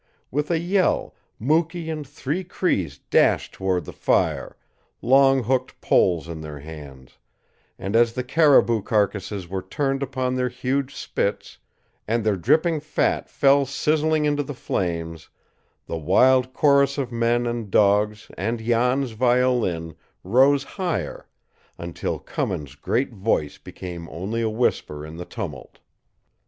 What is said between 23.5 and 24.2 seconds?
became